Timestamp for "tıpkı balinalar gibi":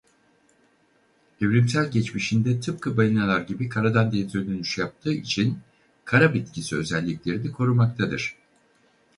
2.59-3.69